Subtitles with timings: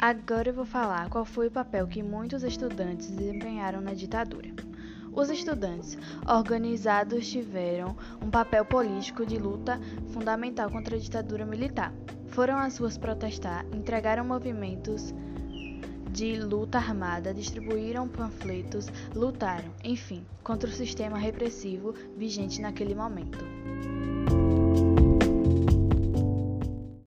[0.00, 4.48] Agora eu vou falar qual foi o papel que muitos estudantes desempenharam na ditadura.
[5.12, 9.80] Os estudantes organizados tiveram um papel político de luta
[10.12, 11.92] fundamental contra a ditadura militar.
[12.28, 15.12] Foram às ruas protestar, entregaram movimentos
[16.12, 18.86] de luta armada, distribuíram panfletos,
[19.16, 23.44] lutaram, enfim, contra o sistema repressivo vigente naquele momento.